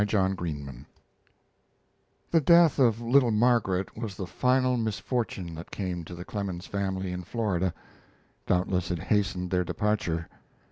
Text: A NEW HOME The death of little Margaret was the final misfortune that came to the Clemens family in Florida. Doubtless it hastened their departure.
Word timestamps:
A 0.01 0.03
NEW 0.03 0.19
HOME 0.65 0.87
The 2.31 2.41
death 2.41 2.79
of 2.79 3.01
little 3.01 3.29
Margaret 3.29 3.95
was 3.95 4.15
the 4.15 4.25
final 4.25 4.75
misfortune 4.75 5.53
that 5.53 5.69
came 5.69 6.03
to 6.05 6.15
the 6.15 6.25
Clemens 6.25 6.65
family 6.65 7.11
in 7.11 7.21
Florida. 7.23 7.71
Doubtless 8.47 8.89
it 8.89 8.97
hastened 8.97 9.51
their 9.51 9.63
departure. 9.63 10.27